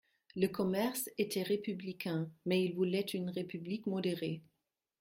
[0.35, 4.41] Le commerce était républicain; mais il voulait une République modérée.